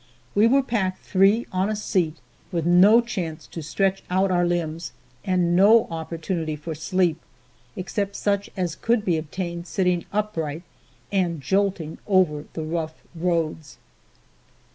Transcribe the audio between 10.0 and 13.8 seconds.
upright and jolting over the rough roads.